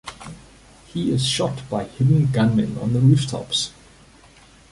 [0.87, 3.71] He is shot by hidden gunmen on the rooftops.